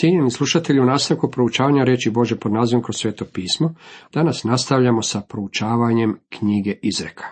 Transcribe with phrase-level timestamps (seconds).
[0.00, 3.74] Cijenjeni slušatelji, u nastavku proučavanja reći Bože pod nazivom kroz sveto pismo,
[4.12, 7.24] danas nastavljamo sa proučavanjem knjige Izreka.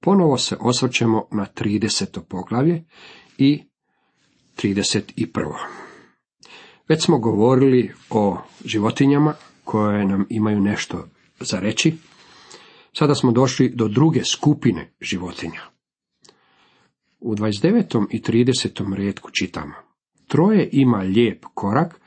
[0.00, 2.20] Ponovo se osvrćemo na 30.
[2.28, 2.84] poglavlje
[3.38, 3.62] i
[4.56, 5.52] 31.
[6.88, 9.34] Već smo govorili o životinjama
[9.64, 11.08] koje nam imaju nešto
[11.40, 11.94] za reći.
[12.92, 15.60] Sada smo došli do druge skupine životinja.
[17.20, 18.06] U 29.
[18.10, 18.94] i 30.
[18.94, 19.91] redku čitamo.
[20.32, 22.00] Troje ima lijep korak,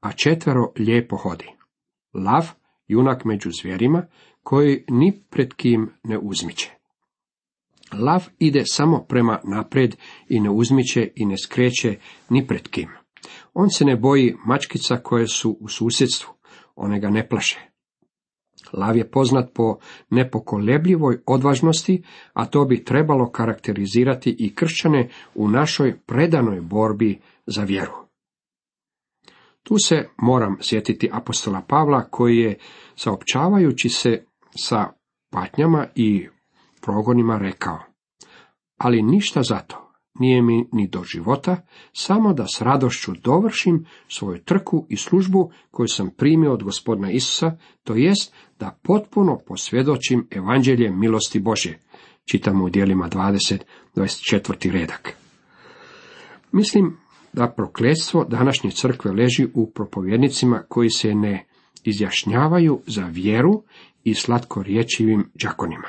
[0.00, 1.46] a četvero lijepo hodi.
[2.14, 2.50] Lav,
[2.88, 4.06] junak među zvjerima,
[4.42, 6.70] koji ni pred kim ne uzmiče.
[7.92, 9.96] Lav ide samo prema napred
[10.28, 12.88] i ne uzmiče i ne skreće ni pred kim.
[13.54, 16.34] On se ne boji mačkica koje su u susjedstvu,
[16.76, 17.67] one ga ne plaše.
[18.72, 19.78] Lav je poznat po
[20.10, 27.92] nepokolebljivoj odvažnosti, a to bi trebalo karakterizirati i kršćane u našoj predanoj borbi za vjeru.
[29.62, 32.58] Tu se moram sjetiti apostola Pavla koji je,
[32.96, 34.24] saopćavajući se
[34.56, 34.86] sa
[35.30, 36.28] patnjama i
[36.80, 37.78] progonima, rekao,
[38.78, 39.87] ali ništa zato,
[40.18, 41.56] nije mi ni do života,
[41.92, 47.56] samo da s radošću dovršim svoju trku i službu koju sam primio od gospodina Isusa,
[47.84, 51.78] to jest da potpuno posvjedočim evanđelje milosti Božje.
[52.24, 53.58] Čitamo u dijelima 20,
[53.94, 54.70] 24.
[54.70, 55.16] redak.
[56.52, 56.96] Mislim
[57.32, 61.46] da prokletstvo današnje crkve leži u propovjednicima koji se ne
[61.84, 63.62] izjašnjavaju za vjeru
[64.04, 65.88] i slatkorječivim džakonima.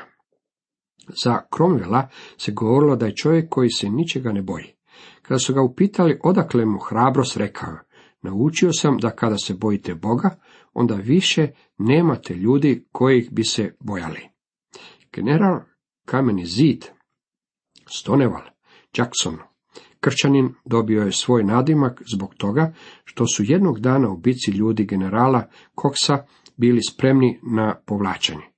[1.23, 2.07] Za Cromwella
[2.37, 4.75] se govorilo da je čovjek koji se ničega ne boji.
[5.21, 7.77] Kada su ga upitali odakle mu hrabrost rekao,
[8.21, 10.39] naučio sam da kada se bojite Boga,
[10.73, 14.29] onda više nemate ljudi kojih bi se bojali.
[15.13, 15.59] General
[16.05, 16.85] Kameni zid,
[17.87, 18.41] Stoneval,
[18.97, 19.37] Jackson,
[19.99, 25.49] kršćanin dobio je svoj nadimak zbog toga što su jednog dana u bici ljudi generala
[25.75, 26.25] Koksa
[26.57, 28.48] bili spremni na povlačenje.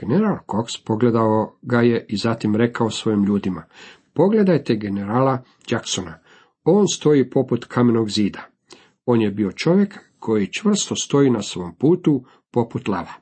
[0.00, 3.64] General Cox pogledao ga je i zatim rekao svojim ljudima,
[4.14, 6.18] pogledajte generala Jacksona,
[6.64, 8.40] on stoji poput kamenog zida.
[9.06, 13.12] On je bio čovjek koji čvrsto stoji na svom putu poput lava.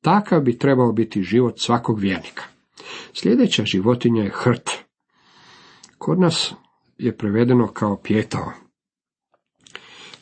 [0.00, 2.42] Takav bi trebao biti život svakog vjernika.
[3.12, 4.70] Sljedeća životinja je hrt.
[5.98, 6.54] Kod nas
[6.98, 8.52] je prevedeno kao pjetao.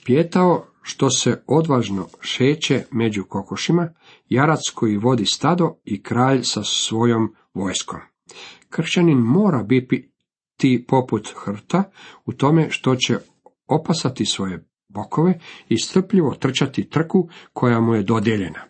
[0.05, 3.89] Pjetao što se odvažno šeće među kokošima,
[4.29, 8.01] jarac koji vodi stado i kralj sa svojom vojskom.
[8.69, 11.91] Kršćanin mora biti poput hrta
[12.27, 13.19] u tome što će
[13.67, 15.39] opasati svoje bokove
[15.69, 18.61] i strpljivo trčati trku koja mu je dodijeljena.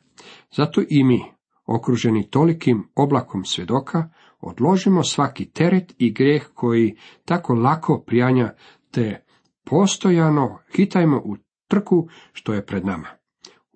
[0.56, 1.22] Zato i mi,
[1.66, 4.08] okruženi tolikim oblakom svjedoka,
[4.40, 8.54] odložimo svaki teret i grijeh koji tako lako prijanja,
[8.90, 9.24] te
[9.64, 11.36] postojano hitajmo u
[11.70, 13.08] trku što je pred nama.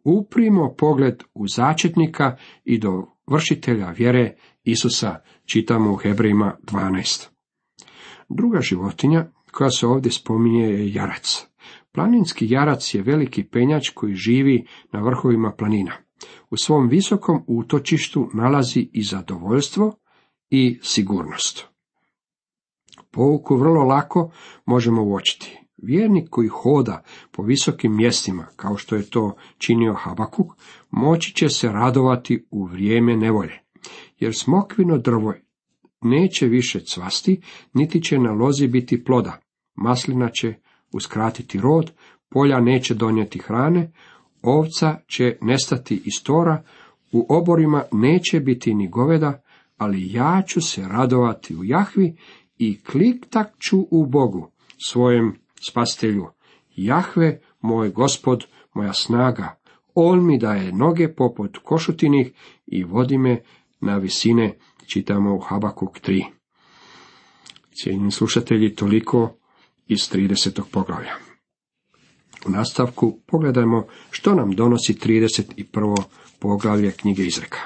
[0.05, 7.28] Uprimo pogled u začetnika i do vršitelja vjere Isusa, čitamo u Hebrejima 12.
[8.28, 11.47] Druga životinja koja se ovdje spominje je jarac.
[11.93, 15.93] Planinski jarac je veliki penjač koji živi na vrhovima planina.
[16.50, 19.94] U svom visokom utočištu nalazi i zadovoljstvo
[20.50, 21.66] i sigurnost.
[23.11, 24.31] Pouku vrlo lako
[24.66, 25.44] možemo uočiti.
[25.84, 30.47] Vjernik koji hoda po visokim mjestima, kao što je to činio Habakuk,
[30.91, 33.61] moći će se radovati u vrijeme nevolje,
[34.19, 35.34] jer smokvino drvo
[36.00, 37.41] neće više cvasti,
[37.75, 39.41] niti će na lozi biti ploda,
[39.75, 40.55] maslina će
[40.93, 41.93] uskratiti rod,
[42.31, 43.93] polja neće donijeti hrane,
[44.43, 46.62] ovca će nestati iz tora,
[47.12, 49.43] u oborima neće biti ni goveda,
[49.77, 52.17] ali ja ću se radovati u Jahvi
[52.59, 54.50] i kliktak ću u Bogu,
[54.87, 56.26] svojem spastelju.
[56.76, 58.44] Jahve, moj gospod,
[58.75, 59.56] moja snaga,
[59.94, 62.32] on mi daje noge poput košutinih
[62.66, 63.42] i vodi me
[63.80, 66.25] na visine, čitamo u Habakuk 3.
[67.75, 69.36] Cijenjeni slušatelji, toliko
[69.86, 70.62] iz 30.
[70.72, 71.14] poglavlja.
[72.46, 76.02] U nastavku pogledajmo što nam donosi 31.
[76.38, 77.58] poglavlje knjige Izreka.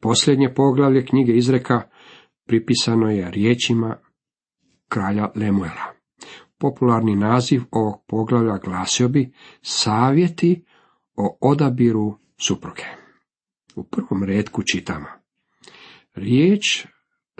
[0.00, 1.82] Posljednje poglavlje knjige Izreka
[2.46, 3.96] pripisano je riječima
[4.88, 5.89] kralja Lemuela.
[6.60, 10.64] Popularni naziv ovog poglavlja glasio bi savjeti
[11.16, 12.84] o odabiru supruge.
[13.76, 15.06] U prvom redku čitamo.
[16.14, 16.86] Riječ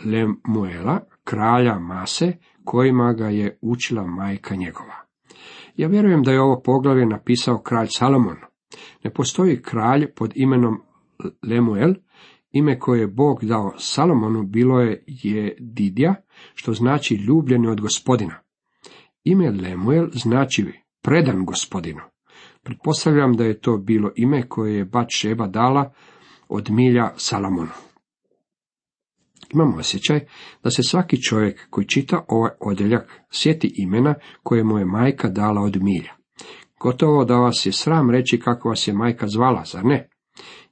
[0.04, 2.32] Lemuela, kralja Mase,
[2.64, 4.94] kojima ga je učila majka njegova.
[5.76, 8.36] Ja vjerujem da je ovo poglavlje napisao kralj Salomon.
[9.04, 10.82] Ne postoji kralj pod imenom
[11.42, 11.94] Lemuel,
[12.50, 16.14] ime koje je Bog dao Salomonu bilo je Jedidja,
[16.54, 18.49] što znači ljubljeni od gospodina.
[19.24, 20.72] Ime Lemuel znači
[21.02, 22.00] predan gospodinu.
[22.62, 25.92] Pretpostavljam da je to bilo ime koje je Bat Šeba dala
[26.48, 27.70] od milja Salamonu.
[29.54, 30.20] Imamo osjećaj
[30.62, 35.62] da se svaki čovjek koji čita ovaj odjeljak sjeti imena koje mu je majka dala
[35.62, 36.12] od milja.
[36.80, 40.08] Gotovo da vas je sram reći kako vas je majka zvala, zar ne?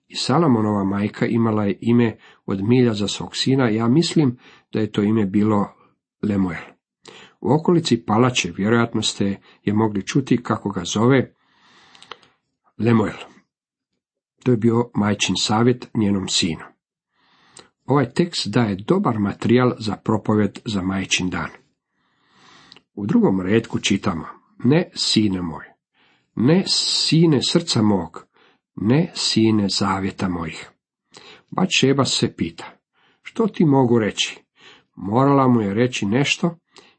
[0.08, 2.16] I Salamonova majka imala je ime
[2.46, 4.38] od milja za svog sina, ja mislim
[4.72, 5.68] da je to ime bilo
[6.22, 6.77] Lemuel.
[7.40, 11.34] U okolici palače vjerojatno ste je mogli čuti kako ga zove
[12.78, 13.16] Lemuel.
[14.44, 16.64] To je bio majčin savjet njenom sinu.
[17.86, 21.50] Ovaj tekst daje dobar materijal za propovjed za majčin dan.
[22.94, 24.24] U drugom redku čitamo,
[24.64, 25.64] ne sine moj,
[26.34, 28.26] ne sine srca mog,
[28.76, 30.70] ne sine zavjeta mojih.
[31.50, 32.64] Bačeba se pita,
[33.22, 34.44] što ti mogu reći?
[34.96, 36.58] Morala mu je reći nešto,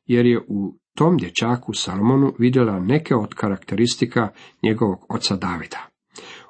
[0.09, 4.29] jer je u tom dječaku Salmonu vidjela neke od karakteristika
[4.63, 5.87] njegovog oca Davida.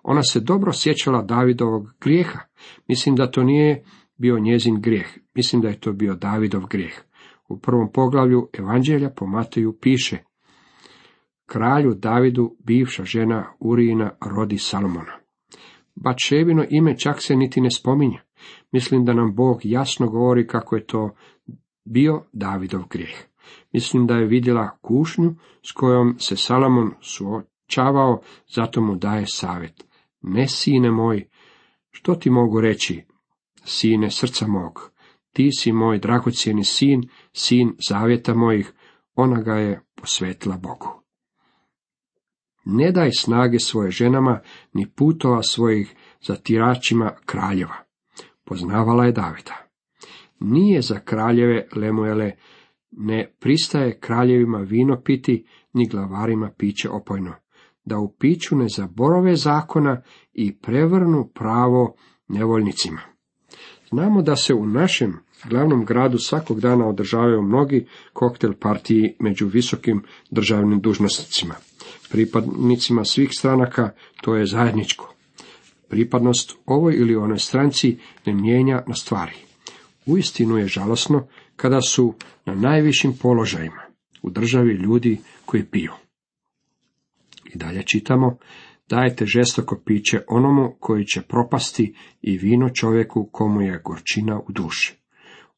[0.03, 2.39] Ona se dobro sjećala Davidovog grijeha.
[2.87, 3.83] Mislim da to nije
[4.17, 5.07] bio njezin grijeh.
[5.35, 6.93] Mislim da je to bio Davidov grijeh.
[7.49, 10.17] U prvom poglavlju Evanđelja po Mateju piše
[11.45, 15.13] Kralju Davidu bivša žena Urijina rodi Salomona.
[15.95, 18.19] Bačevino ime čak se niti ne spominje.
[18.71, 21.15] Mislim da nam Bog jasno govori kako je to
[21.85, 23.28] bio Davidov grijeh.
[23.73, 25.35] Mislim da je vidjela kušnju
[25.69, 28.21] s kojom se Salomon suočavao,
[28.55, 29.85] zato mu daje savjet.
[30.21, 31.27] Ne, sine moj,
[31.91, 33.03] što ti mogu reći,
[33.65, 34.91] sine srca mog,
[35.33, 38.73] ti si moj dragocjeni sin, sin zavjeta mojih,
[39.15, 41.01] ona ga je posvetila Bogu.
[42.65, 44.39] Ne daj snage svoje ženama,
[44.73, 47.75] ni putova svojih zatiračima kraljeva.
[48.45, 49.55] Poznavala je Davida.
[50.39, 52.31] Nije za kraljeve Lemuele,
[52.91, 57.33] ne pristaje kraljevima vino piti, ni glavarima piće opojno,
[57.85, 60.01] da u piću ne zaborove zakona
[60.33, 61.95] i prevrnu pravo
[62.27, 63.01] nevoljnicima.
[63.89, 65.13] Znamo da se u našem
[65.49, 71.55] glavnom gradu svakog dana održavaju mnogi koktel partiji među visokim državnim dužnosnicima.
[72.09, 73.89] Pripadnicima svih stranaka
[74.21, 75.13] to je zajedničko.
[75.89, 79.48] Pripadnost ovoj ili onoj stranci ne mijenja na stvari.
[80.09, 82.13] Uistinu je žalosno kada su
[82.45, 83.81] na najvišim položajima
[84.21, 85.91] u državi ljudi koji piju.
[87.53, 88.37] I dalje čitamo,
[88.89, 94.95] dajte žestoko piće onomu koji će propasti i vino čovjeku komu je gorčina u duši.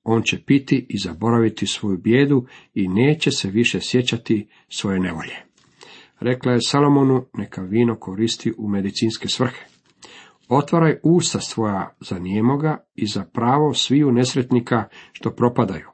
[0.03, 5.35] On će piti i zaboraviti svoju bijedu i neće se više sjećati svoje nevolje.
[6.19, 9.70] Rekla je Salomonu, neka vino koristi u medicinske svrhe.
[10.53, 15.87] Otvaraj usta svoja za nijemoga i za pravo sviju nesretnika što propadaju.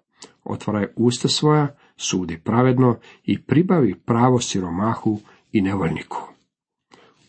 [0.44, 5.20] Otvaraj usta svoja, sudi pravedno i pribavi pravo siromahu
[5.52, 6.18] i nevoljniku.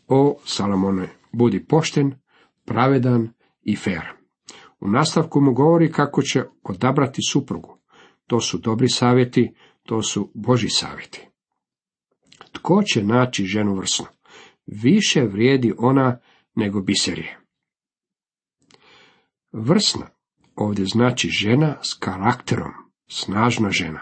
[0.06, 2.14] O, Salomone, budi pošten,
[2.64, 3.28] pravedan
[3.62, 4.04] i fer.
[4.80, 7.78] U nastavku mu govori kako će odabrati suprugu.
[8.26, 11.28] To su dobri savjeti, to su Boži savjeti.
[12.52, 14.06] Tko će naći ženu vrsnu?
[14.66, 16.19] Više vrijedi ona
[16.58, 17.40] nego biserije.
[19.52, 20.06] Vrsna
[20.56, 22.72] ovdje znači žena s karakterom,
[23.08, 24.00] snažna žena,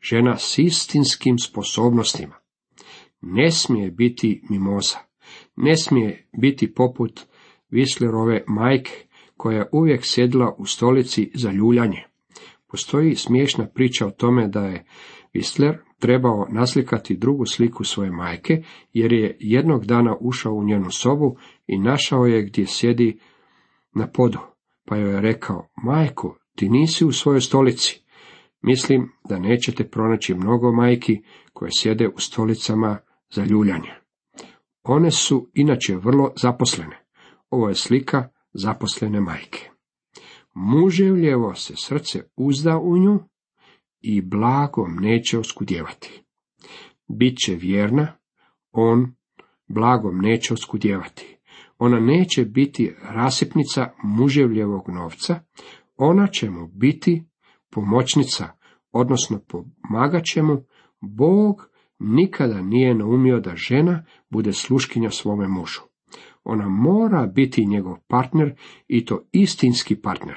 [0.00, 2.34] žena s istinskim sposobnostima.
[3.20, 4.98] Ne smije biti mimoza,
[5.56, 7.20] ne smije biti poput
[7.70, 12.04] Vislerove majke, koja je uvijek sjedila u stolici za ljuljanje.
[12.70, 14.84] Postoji smiješna priča o tome da je
[15.34, 21.36] Visler trebao naslikati drugu sliku svoje majke, jer je jednog dana ušao u njenu sobu
[21.66, 23.20] i našao je gdje sjedi
[23.94, 24.38] na podu,
[24.84, 28.02] pa joj je rekao, majko, ti nisi u svojoj stolici.
[28.62, 32.98] Mislim da nećete pronaći mnogo majki koje sjede u stolicama
[33.30, 33.90] za ljuljanje.
[34.82, 37.04] One su inače vrlo zaposlene.
[37.50, 39.70] Ovo je slika zaposlene majke.
[40.54, 43.20] Muževljevo se srce uzda u nju
[44.00, 46.22] i blagom neće oskudjevati.
[47.08, 48.12] Biće vjerna,
[48.72, 49.14] on
[49.68, 51.35] blagom neće oskudjevati.
[51.78, 55.40] Ona neće biti rasipnica muževljevog novca,
[55.96, 57.24] ona će mu biti
[57.70, 58.48] pomoćnica,
[58.92, 60.62] odnosno pomagat će mu,
[61.00, 61.68] Bog
[61.98, 65.80] nikada nije naumio da žena bude sluškinja svome mužu.
[66.44, 68.54] Ona mora biti njegov partner
[68.88, 70.36] i to istinski partner.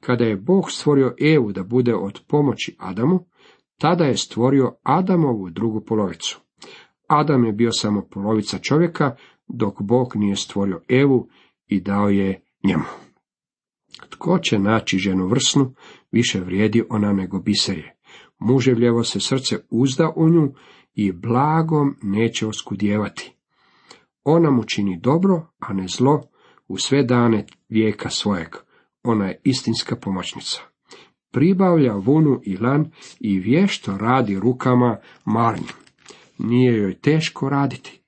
[0.00, 3.20] Kada je Bog stvorio Evu da bude od pomoći Adamu,
[3.78, 6.40] tada je stvorio Adamovu drugu polovicu.
[7.06, 9.16] Adam je bio samo polovica čovjeka,
[9.52, 11.28] dok Bog nije stvorio Evu
[11.66, 12.84] i dao je njemu.
[14.08, 15.74] Tko će naći ženu vrsnu,
[16.12, 17.94] više vrijedi ona nego biserje.
[18.38, 20.52] Muževljevo se srce uzda u nju
[20.94, 23.32] i blagom neće oskudjevati.
[24.24, 26.22] Ona mu čini dobro, a ne zlo,
[26.68, 28.48] u sve dane vijeka svojeg.
[29.02, 30.60] Ona je istinska pomoćnica.
[31.32, 32.90] Pribavlja vunu i lan
[33.20, 35.72] i vješto radi rukama marnjim.
[36.38, 38.01] Nije joj teško raditi.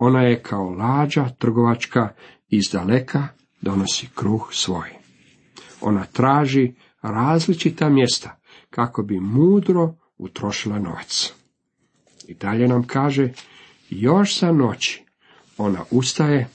[0.00, 2.08] Ona je kao lađa trgovačka
[2.48, 3.28] iz daleka
[3.60, 4.88] donosi kruh svoj.
[5.80, 8.40] Ona traži različita mjesta
[8.70, 11.32] kako bi mudro utrošila novac.
[12.28, 13.28] I dalje nam kaže,
[13.90, 15.04] još sa noći
[15.58, 16.48] ona ustaje,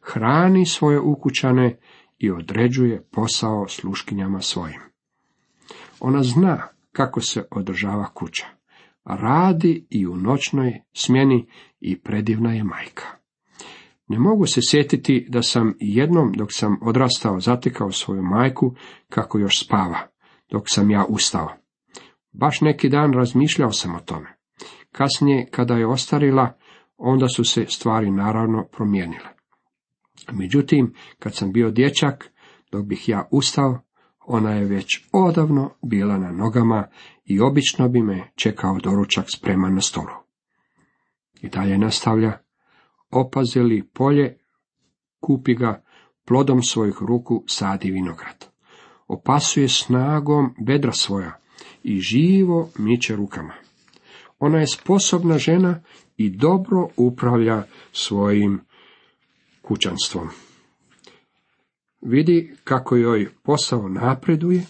[0.00, 1.78] hrani svoje ukućane
[2.18, 4.80] i određuje posao sluškinjama svojim.
[6.00, 8.55] Ona zna kako se održava kuća.
[9.06, 11.46] Radi i u noćnoj smjeni
[11.80, 13.04] i predivna je majka.
[14.08, 18.74] Ne mogu se sjetiti da sam jednom dok sam odrastao zatekao svoju majku
[19.08, 19.98] kako još spava,
[20.50, 21.48] dok sam ja ustao.
[22.32, 24.36] Baš neki dan razmišljao sam o tome.
[24.92, 26.58] Kasnije, kada je ostarila,
[26.96, 29.28] onda su se stvari naravno promijenile.
[30.32, 32.32] Međutim, kad sam bio dječak,
[32.72, 33.78] dok bih ja ustao,
[34.26, 36.88] ona je već odavno bila na nogama
[37.24, 40.12] i obično bi me čekao doručak spreman na stolu.
[41.42, 42.38] I dalje nastavlja,
[43.10, 44.38] opazili polje,
[45.20, 45.82] kupi ga,
[46.24, 48.46] plodom svojih ruku sadi vinograd.
[49.08, 51.38] Opasuje snagom bedra svoja
[51.82, 53.54] i živo miče rukama.
[54.38, 55.80] Ona je sposobna žena
[56.16, 58.60] i dobro upravlja svojim
[59.62, 60.28] kućanstvom.
[62.08, 64.62] Vidi kako joj posao napreduje,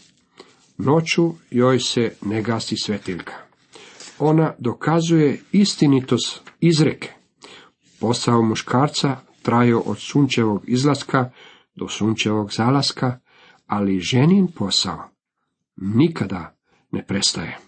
[0.78, 3.32] noću joj se ne gasi svetiljka.
[4.18, 7.12] Ona dokazuje istinitost izreke.
[8.00, 11.30] Posao muškarca traje od sunčevog izlaska
[11.74, 13.20] do sunčevog zalaska,
[13.66, 15.10] ali ženin posao
[15.76, 16.56] nikada
[16.92, 17.58] ne prestaje.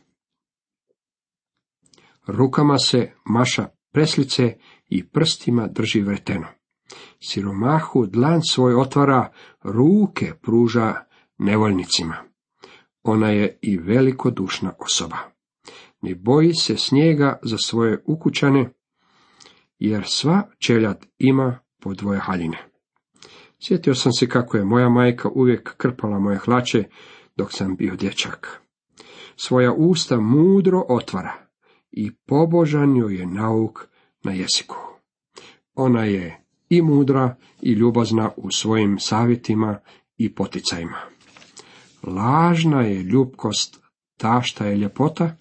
[2.27, 4.57] Rukama se maša preslice
[4.89, 6.58] i prstima drži vreteno.
[7.21, 10.95] Siromahu dlan svoj otvara, ruke pruža
[11.39, 12.17] nevoljnicima.
[13.03, 15.17] Ona je i velikodušna osoba.
[16.03, 18.71] Ne boji se snijega za svoje ukućane,
[19.79, 22.59] jer sva čeljad ima po dvoje haljine.
[23.61, 26.85] Sjetio sam se kako je moja majka uvijek krpala moje hlače
[27.37, 28.61] dok sam bio dječak.
[29.37, 31.33] Svoja usta mudro otvara
[31.91, 33.89] i pobožan joj je nauk
[34.25, 34.77] na jeziku.
[35.75, 39.79] Ona je i mudra i ljubazna u svojim savjetima
[40.17, 40.99] i poticajima.
[42.03, 43.81] Lažna je ljubkost
[44.17, 45.37] ta šta je ljepota,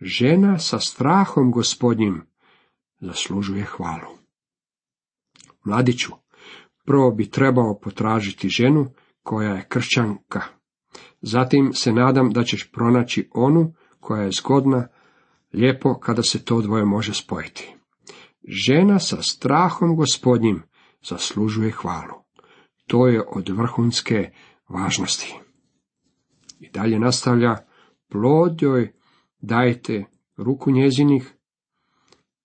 [0.00, 2.22] žena sa strahom gospodnjim
[3.00, 4.18] zaslužuje hvalu.
[5.64, 6.12] Mladiću,
[6.84, 8.86] prvo bi trebao potražiti ženu
[9.22, 10.42] koja je kršćanka.
[11.20, 14.88] Zatim se nadam da ćeš pronaći onu koja je zgodna,
[15.52, 17.74] lijepo kada se to dvoje može spojiti.
[18.48, 20.62] Žena sa strahom gospodnjim
[21.02, 22.24] zaslužuje hvalu.
[22.86, 24.30] To je od vrhunske
[24.68, 25.34] važnosti.
[26.60, 27.56] I dalje nastavlja,
[28.08, 28.92] plod joj
[29.40, 30.04] dajte
[30.36, 31.34] ruku njezinih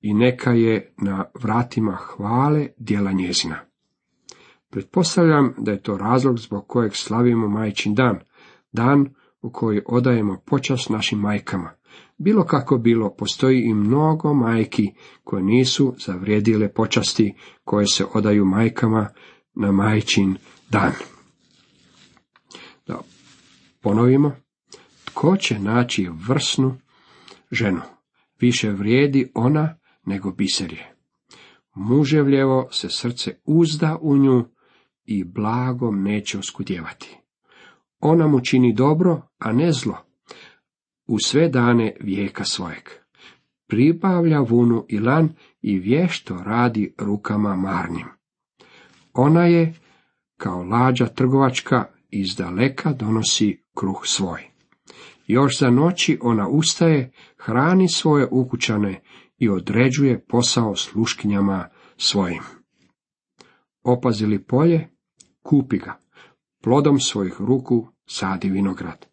[0.01, 3.59] i neka je na vratima hvale djela njezina.
[4.69, 8.19] Pretpostavljam da je to razlog zbog kojeg slavimo majčin dan,
[8.71, 11.71] dan u koji odajemo počas našim majkama.
[12.17, 14.91] Bilo kako bilo, postoji i mnogo majki
[15.23, 19.09] koje nisu zavrijedile počasti koje se odaju majkama
[19.53, 20.35] na majčin
[20.69, 20.91] dan.
[22.87, 22.99] Da
[23.81, 24.31] ponovimo,
[25.05, 26.77] tko će naći vrsnu
[27.51, 27.81] ženu?
[28.39, 30.93] Više vrijedi ona nego biserje.
[31.75, 34.45] Muževljevo se srce uzda u nju
[35.05, 37.17] i blagom neće oskudjevati.
[37.99, 40.08] Ona mu čini dobro, a ne zlo,
[41.09, 42.89] u sve dane vijeka svojeg.
[43.67, 45.29] Pribavlja vunu i lan
[45.61, 48.07] i vješto radi rukama marnim.
[49.13, 49.73] Ona je,
[50.37, 54.41] kao lađa trgovačka, iz daleka donosi kruh svoj.
[55.27, 59.01] Još za noći ona ustaje, hrani svoje ukućane
[59.37, 62.43] i određuje posao sluškinjama svojim.
[63.83, 64.89] Opazili polje,
[65.43, 65.97] kupi ga,
[66.63, 69.08] plodom svojih ruku sadi vinograd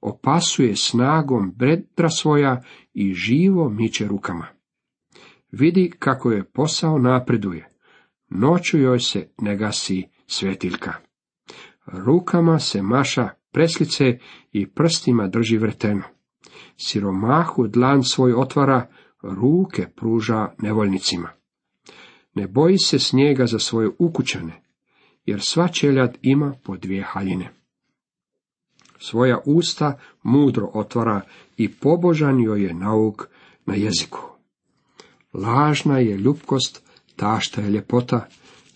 [0.00, 2.62] opasuje snagom bedra svoja
[2.94, 4.46] i živo miče rukama.
[5.52, 7.68] Vidi kako je posao napreduje,
[8.30, 10.94] noću joj se ne gasi svetiljka.
[11.86, 14.18] Rukama se maša preslice
[14.52, 16.02] i prstima drži vreteno.
[16.76, 18.86] Siromahu dlan svoj otvara,
[19.22, 21.28] ruke pruža nevoljnicima.
[22.34, 24.62] Ne boji se snijega za svoje ukućane,
[25.26, 27.57] jer sva čeljad ima po dvije haljine
[28.98, 31.20] svoja usta mudro otvara
[31.56, 33.28] i pobožan joj je nauk
[33.66, 34.20] na jeziku.
[35.32, 36.82] lažna je ljubkost,
[37.16, 38.28] tašta je ljepota,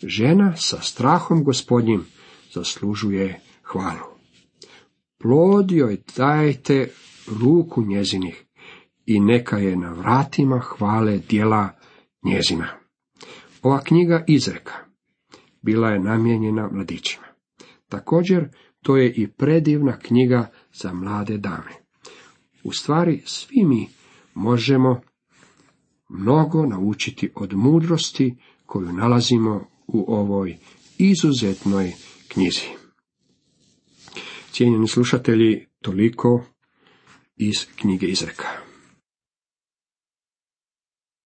[0.02, 2.06] žena sa strahom gospodnjim
[2.52, 4.12] zaslužuje hvalu.
[5.18, 6.90] Plod joj dajte
[7.40, 8.44] ruku njezinih
[9.06, 11.68] i neka je na vratima hvale djela
[12.24, 12.68] njezina.
[13.62, 14.72] Ova knjiga izreka
[15.62, 17.26] bila je namijenjena mladićima.
[17.88, 18.48] Također,
[18.82, 21.72] to je i predivna knjiga za mlade dame.
[22.64, 23.88] U stvari, svi mi
[24.34, 25.00] možemo
[26.08, 28.36] mnogo naučiti od mudrosti
[28.66, 30.56] koju nalazimo u ovoj
[30.98, 31.92] izuzetnoj
[32.28, 32.66] knjizi.
[34.50, 36.44] Cijenjeni slušatelji, toliko
[37.36, 38.71] iz knjige izreka.